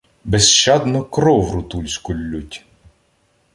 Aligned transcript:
Безщадно 0.25 1.03
кров 1.03 1.51
рутульську 1.51 2.13
ллють. 2.13 2.65